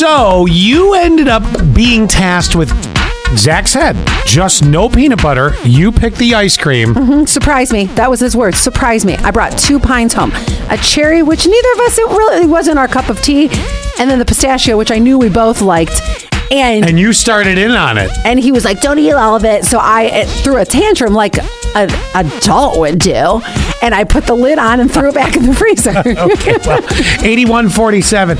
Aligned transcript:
So 0.00 0.44
you 0.44 0.92
ended 0.92 1.26
up 1.28 1.42
being 1.74 2.06
tasked 2.06 2.54
with. 2.54 2.70
Zach 3.36 3.66
said, 3.66 3.96
just 4.24 4.64
no 4.64 4.88
peanut 4.88 5.20
butter. 5.20 5.54
You 5.64 5.90
picked 5.90 6.16
the 6.18 6.34
ice 6.34 6.56
cream. 6.56 6.94
Mm-hmm. 6.94 7.24
Surprise 7.24 7.72
me. 7.72 7.86
That 7.86 8.08
was 8.08 8.20
his 8.20 8.36
word. 8.36 8.54
Surprise 8.54 9.04
me. 9.04 9.14
I 9.16 9.30
brought 9.30 9.58
two 9.58 9.80
pines 9.80 10.12
home. 10.12 10.30
A 10.70 10.76
cherry, 10.76 11.22
which 11.22 11.44
neither 11.46 11.72
of 11.72 11.78
us, 11.80 11.98
it 11.98 12.06
really 12.08 12.46
wasn't 12.46 12.78
our 12.78 12.86
cup 12.88 13.08
of 13.08 13.20
tea. 13.22 13.48
And 13.98 14.08
then 14.10 14.18
the 14.20 14.24
pistachio, 14.24 14.76
which 14.76 14.90
I 14.92 14.98
knew 14.98 15.18
we 15.18 15.28
both 15.28 15.60
liked. 15.60 16.00
And 16.52 16.84
And 16.86 17.00
you 17.00 17.12
started 17.12 17.58
in 17.58 17.72
on 17.72 17.98
it. 17.98 18.10
and 18.24 18.38
he 18.38 18.52
was 18.52 18.64
like, 18.64 18.80
"Don't 18.80 19.00
eat 19.00 19.10
all 19.12 19.34
of 19.34 19.44
it." 19.44 19.64
So 19.64 19.80
I 19.82 20.26
threw 20.44 20.58
a 20.58 20.64
tantrum 20.64 21.12
like 21.12 21.34
an 21.76 21.90
adult 22.14 22.78
would 22.78 22.98
do, 22.98 23.40
and 23.82 23.94
I 23.94 24.04
put 24.04 24.26
the 24.26 24.34
lid 24.34 24.58
on 24.58 24.80
and 24.80 24.92
threw 24.92 25.10
it 25.10 25.14
back 25.14 25.36
in 25.36 25.46
the 25.46 25.54
freezer. 25.54 25.92
Okay, 26.26 26.56
well, 26.66 26.78
8147. 27.24 28.38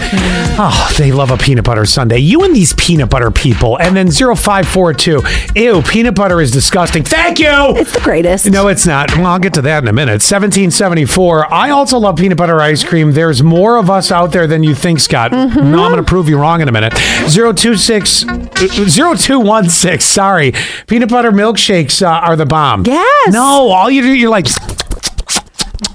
Oh, 0.59 0.95
they 0.99 1.13
love 1.13 1.31
a 1.31 1.37
peanut 1.37 1.65
butter 1.65 1.85
sundae. 1.85 2.19
You 2.19 2.43
and 2.43 2.55
these 2.55 2.73
peanut 2.75 3.11
butter 3.11 3.31
people. 3.31 3.79
And 3.79 3.97
then 3.97 4.11
0542. 4.11 5.23
Ew, 5.55 5.83
peanut 5.83 6.15
butter 6.15 6.41
is 6.41 6.51
disgusting. 6.51 7.03
Thank 7.05 7.39
you. 7.39 7.49
it's 7.51 7.93
the 7.93 8.01
greatest. 8.01 8.51
No, 8.51 8.69
it's 8.69 8.87
not. 8.87 9.15
Well, 9.17 9.27
I'll 9.27 9.39
get 9.39 9.55
to 9.55 9.63
that 9.63 9.83
in 9.83 9.89
a 9.89 9.93
minute. 9.93 10.23
1774. 10.23 11.53
I 11.53 11.71
also 11.71 11.99
love 11.99 12.17
peanut 12.17 12.39
butter 12.39 12.61
ice 12.61 12.83
cream. 12.83 13.13
There's 13.13 13.43
more 13.43 13.77
of 13.77 13.91
us 13.91 14.11
out 14.11 14.33
there 14.33 14.47
than 14.47 14.63
you 14.63 14.75
think, 14.75 14.99
Scott. 15.01 15.33
Mm-hmm. 15.33 15.71
No, 15.71 15.85
I'm 15.85 15.93
going 15.93 16.03
to 16.05 16.09
prove 16.09 16.29
you 16.29 16.39
wrong 16.39 16.61
in 16.61 16.69
a 16.69 16.73
minute. 16.73 16.93
026 17.33 18.25
0216. 18.57 20.01
Sorry. 20.01 20.53
Peanut 20.87 21.09
butter 21.11 21.31
milkshakes 21.33 22.03
uh, 22.03 22.09
are 22.09 22.37
the 22.37 22.47
bomb. 22.47 22.85
Yes. 22.87 23.33
No, 23.33 23.69
all 23.71 23.91
you 23.91 24.03
do, 24.03 24.13
you're 24.13 24.31
like, 24.31 24.47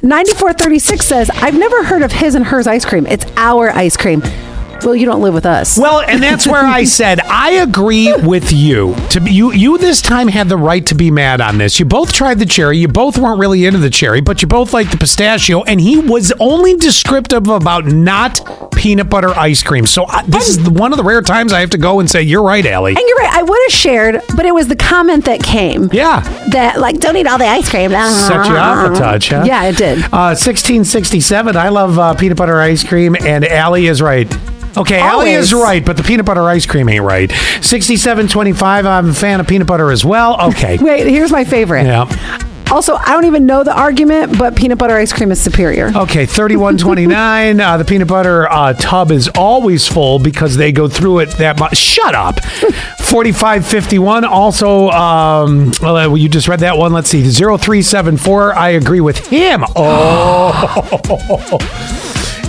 9436 0.03 1.05
says, 1.05 1.29
I've 1.31 1.57
never 1.57 1.83
heard 1.83 2.01
of 2.01 2.11
his 2.11 2.35
and 2.35 2.45
hers 2.45 2.67
ice 2.67 2.85
cream. 2.85 3.05
It's 3.07 3.25
our 3.37 3.71
ice 3.71 3.97
cream. 3.97 4.21
Well, 4.83 4.95
you 4.95 5.05
don't 5.05 5.21
live 5.21 5.33
with 5.33 5.45
us. 5.45 5.77
Well, 5.77 6.01
and 6.01 6.21
that's 6.21 6.47
where 6.47 6.63
I 6.63 6.83
said 6.99 7.19
I 7.21 7.51
agree 7.51 8.13
with 8.13 8.51
you. 8.51 8.95
To 9.11 9.21
be, 9.21 9.31
you, 9.31 9.51
you 9.51 9.77
this 9.77 10.01
time 10.01 10.27
had 10.27 10.49
the 10.49 10.57
right 10.57 10.85
to 10.87 10.95
be 10.95 11.11
mad 11.11 11.41
on 11.41 11.57
this. 11.57 11.79
You 11.79 11.85
both 11.85 12.13
tried 12.13 12.39
the 12.39 12.45
cherry. 12.45 12.77
You 12.77 12.87
both 12.87 13.17
weren't 13.17 13.39
really 13.39 13.65
into 13.65 13.79
the 13.79 13.89
cherry, 13.89 14.21
but 14.21 14.41
you 14.41 14.47
both 14.47 14.73
liked 14.73 14.91
the 14.91 14.97
pistachio. 14.97 15.63
And 15.63 15.79
he 15.79 15.99
was 15.99 16.31
only 16.39 16.75
descriptive 16.75 17.47
about 17.47 17.85
not 17.85 18.71
peanut 18.75 19.09
butter 19.09 19.29
ice 19.29 19.61
cream. 19.63 19.85
So 19.85 20.05
I, 20.07 20.23
this 20.23 20.49
is 20.49 20.63
the, 20.63 20.71
one 20.71 20.91
of 20.93 20.97
the 20.97 21.03
rare 21.03 21.21
times 21.21 21.53
I 21.53 21.59
have 21.59 21.69
to 21.71 21.77
go 21.77 21.99
and 21.99 22.09
say 22.09 22.21
you're 22.23 22.43
right, 22.43 22.65
Allie. 22.65 22.95
and 22.95 23.03
you're 23.07 23.17
right. 23.17 23.33
I 23.33 23.43
would 23.43 23.59
have 23.65 23.71
shared, 23.71 24.21
but 24.35 24.45
it 24.45 24.53
was 24.53 24.67
the 24.67 24.75
comment 24.75 25.25
that 25.25 25.41
came 25.43 25.89
Yeah. 25.93 26.21
that, 26.51 26.79
like, 26.79 26.99
don't 26.99 27.15
eat 27.15 27.27
all 27.27 27.37
the 27.37 27.45
ice 27.45 27.69
cream. 27.69 27.91
Set 27.91 28.45
you 28.45 28.55
off 28.57 28.91
a 28.91 28.95
touch, 28.97 29.29
huh? 29.29 29.43
Yeah, 29.45 29.63
it 29.65 29.77
did. 29.77 29.99
Uh, 30.05 30.33
1667. 30.35 31.55
I 31.55 31.69
love 31.69 31.99
uh, 31.99 32.13
peanut 32.15 32.37
butter 32.37 32.59
ice 32.59 32.83
cream, 32.83 33.15
and 33.15 33.45
Allie 33.45 33.87
is 33.87 34.01
right. 34.01 34.31
Okay, 34.77 34.99
Allie 34.99 35.31
is 35.31 35.53
right, 35.53 35.85
but 35.85 35.97
the 35.97 36.03
peanut 36.03 36.25
butter 36.25 36.43
ice 36.43 36.65
cream 36.65 36.87
ain't 36.89 37.03
right. 37.03 37.29
6725. 37.61 38.85
I'm 38.85 39.09
a 39.09 39.13
fan 39.13 39.39
of 39.39 39.47
peanut 39.47 39.67
butter 39.67 39.91
as 39.91 40.05
well. 40.05 40.41
Okay. 40.49 40.77
Wait, 40.81 41.07
here's 41.07 41.31
my 41.31 41.43
favorite. 41.43 41.83
Yeah. 41.83 42.07
Also, 42.71 42.95
I 42.95 43.07
don't 43.07 43.25
even 43.25 43.45
know 43.45 43.65
the 43.65 43.77
argument, 43.77 44.37
but 44.39 44.55
peanut 44.55 44.77
butter 44.77 44.95
ice 44.95 45.11
cream 45.11 45.29
is 45.31 45.41
superior. 45.41 45.87
Okay, 45.93 46.25
3129. 46.25 47.59
uh, 47.59 47.75
the 47.75 47.83
peanut 47.83 48.07
butter 48.07 48.49
uh, 48.49 48.71
tub 48.71 49.11
is 49.11 49.27
always 49.35 49.89
full 49.89 50.19
because 50.19 50.55
they 50.55 50.71
go 50.71 50.87
through 50.87 51.19
it 51.19 51.31
that 51.31 51.59
much. 51.59 51.75
Shut 51.77 52.15
up. 52.15 52.39
4551. 52.99 54.23
Also, 54.23 54.89
um, 54.91 55.73
well, 55.81 55.97
uh, 55.97 56.15
you 56.15 56.29
just 56.29 56.47
read 56.47 56.61
that 56.61 56.77
one. 56.77 56.93
Let's 56.93 57.09
see. 57.09 57.21
0374. 57.23 58.55
I 58.55 58.69
agree 58.69 59.01
with 59.01 59.27
him. 59.27 59.65
Oh. 59.75 61.57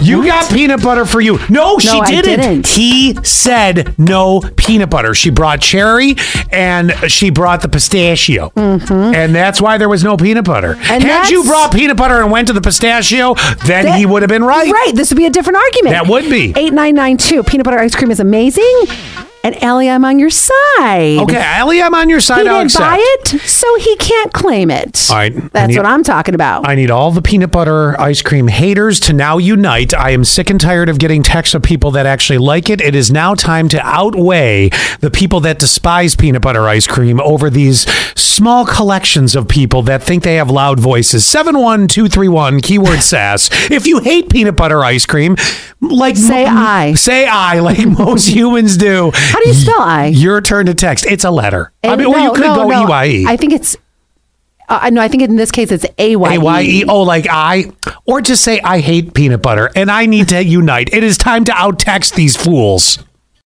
You 0.03 0.25
got 0.27 0.51
peanut 0.53 0.83
butter 0.83 1.05
for 1.05 1.21
you. 1.21 1.39
No, 1.49 1.79
she 1.79 1.89
I 1.89 2.11
didn't. 2.11 2.41
didn't. 2.41 2.67
He 2.67 3.15
said 3.25 3.95
no 3.99 4.41
peanut 4.57 4.91
butter. 4.91 5.15
She 5.15 5.31
brought 5.31 5.61
cherry 5.61 6.17
and 6.51 6.93
she 7.11 7.31
brought 7.31 7.63
the 7.63 7.69
pistachio. 7.69 8.53
And 8.57 9.35
that's 9.35 9.61
why 9.61 9.79
there 9.79 9.89
was 9.89 10.03
no 10.05 10.17
peanut 10.17 10.45
butter. 10.45 10.75
Mm-hmm. 10.75 10.93
And 10.93 11.03
Had 11.05 11.31
you 11.31 11.45
brought 11.45 11.73
peanut 11.73 11.97
butter 11.97 12.21
and 12.21 12.31
went 12.31 12.49
to 12.49 12.53
the 12.53 12.61
pistachio, 12.61 13.35
then 13.67 13.85
That- 13.87 13.99
he 13.99 14.07
would 14.07 14.23
have 14.23 14.29
been 14.29 14.45
right. 14.45 14.71
Right. 14.71 14.93
This 14.95 15.11
would 15.11 15.17
be 15.19 15.27
a 15.27 15.31
different 15.31 15.59
argument. 15.59 15.95
That 15.95 16.07
would 16.09 16.25
be. 16.25 16.51
8992. 16.51 17.43
Peanut 17.45 17.65
butter 17.65 17.79
ice 17.79 17.95
cream 17.95 18.11
is 18.11 18.21
amazing. 18.21 18.65
And 19.45 19.61
Allie, 19.63 19.91
I'm 19.91 20.05
on 20.05 20.21
your 20.21 20.31
side. 20.31 21.19
Okay, 21.19 21.37
Allie, 21.37 21.83
I'm 21.83 21.95
on 21.95 22.09
your 22.09 22.21
side. 22.21 22.43
He 22.43 22.49
I'll 22.49 22.59
didn't 22.59 22.67
accept. 22.67 22.83
buy 22.85 22.97
it, 23.01 23.41
so 23.41 23.75
he 23.77 23.97
can't 23.97 24.33
claim 24.33 24.71
it. 24.71 25.09
All 25.11 25.17
right. 25.17 25.53
That's 25.53 25.71
need- 25.71 25.77
what 25.79 25.87
I'm 25.87 26.05
talking 26.05 26.35
about. 26.37 26.69
I 26.69 26.77
need 26.77 26.91
all 26.93 27.11
the 27.11 27.23
peanut 27.23 27.51
butter 27.51 28.01
ice 28.01 28.23
cream 28.23 28.47
haters 28.47 29.01
to 29.01 29.13
now 29.13 29.39
unite. 29.39 29.95
I 29.95 30.11
am 30.11 30.23
sick 30.25 30.49
and 30.49 30.61
tired 30.61 30.89
of 30.89 30.99
getting 31.01 31.25
texts 31.25 31.55
of 31.57 31.63
people 31.63 31.91
that 31.93 32.07
actually 32.07 32.39
like 32.39 32.71
it. 32.71 32.81
It 32.81 32.95
is 32.95 33.11
now 33.11 33.35
time 33.35 33.69
to 33.71 33.81
outweigh 33.85 34.71
the 35.01 35.11
people 35.11 35.41
that 35.41 35.59
despise 35.59 36.15
peanut 36.15 36.43
butter 36.43 36.69
ice 36.69 36.87
cream 36.87 37.21
over 37.21 37.51
these 37.51 37.85
small 38.15 38.65
collections 38.65 39.35
of 39.35 39.49
people 39.49 39.83
that 39.83 40.03
think 40.03 40.23
they 40.23 40.37
have 40.37 40.51
loud 40.51 40.79
voices. 40.79 41.25
71231 41.27 42.61
keyword 42.61 43.01
sass. 43.03 43.51
If 43.71 43.87
you 43.87 43.99
hate 44.01 44.31
peanut 44.31 44.57
butter 44.57 44.85
ice 44.85 45.05
cream, 45.05 45.37
like 45.81 46.17
Say 46.17 46.47
I. 46.47 46.95
Say 46.95 47.27
I 47.27 47.59
like 47.59 47.85
most 47.99 48.29
humans 48.29 48.77
do. 48.77 49.11
How 49.33 49.41
do 49.41 49.49
you 49.49 49.55
spell 49.55 49.81
I? 49.81 50.07
Your 50.07 50.41
turn 50.41 50.67
to 50.67 50.75
text. 50.75 51.07
It's 51.07 51.25
a 51.25 51.31
letter. 51.31 51.73
I 51.83 51.89
And 51.89 52.01
mean, 52.03 52.15
or 52.15 52.19
you 52.19 52.33
could 52.33 52.43
no, 52.43 52.55
go 52.55 52.69
no. 52.69 52.87
EYE. 52.87 53.25
I 53.27 53.37
think 53.37 53.53
it's. 53.53 53.77
Uh, 54.69 54.89
no, 54.91 55.01
I 55.03 55.09
think 55.09 55.23
in 55.23 55.37
this 55.37 55.51
case 55.51 55.71
it's 55.73 55.85
A 55.99 56.17
Y 56.17 56.35
A 56.35 56.41
Y 56.41 56.63
E. 56.63 56.85
Oh, 56.87 57.03
like 57.03 57.27
I, 57.29 57.73
or 58.07 58.21
just 58.21 58.43
say 58.43 58.61
I 58.61 58.81
hate 58.81 59.13
peanut 59.13 59.43
butter 59.43 59.71
and 59.75 59.91
I 59.91 60.07
need 60.07 60.29
to 60.29 60.43
unite. 60.61 60.93
It 60.93 61.03
is 61.05 61.19
time 61.19 61.45
to 61.45 61.53
out 61.53 61.79
text 61.79 62.15
these 62.15 62.37
fools. 62.37 62.99